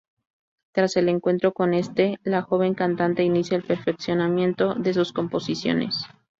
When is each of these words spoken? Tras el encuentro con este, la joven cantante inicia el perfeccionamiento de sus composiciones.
Tras 0.71 0.97
el 0.97 1.09
encuentro 1.09 1.53
con 1.53 1.75
este, 1.75 2.17
la 2.23 2.41
joven 2.41 2.73
cantante 2.73 3.21
inicia 3.21 3.55
el 3.55 3.61
perfeccionamiento 3.61 4.73
de 4.73 4.95
sus 4.95 5.13
composiciones. 5.13 6.05